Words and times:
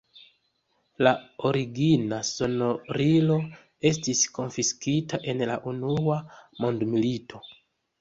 La 1.07 1.11
origina 1.49 2.21
sonorilo 2.31 3.37
estis 3.93 4.25
konfiskita 4.41 5.23
en 5.31 5.49
la 5.55 5.63
unua 5.77 6.21
mondmilito. 6.67 7.49